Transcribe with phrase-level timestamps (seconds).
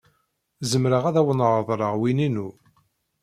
[0.71, 2.49] Zemreɣ ad awen-reḍleɣ win-inu.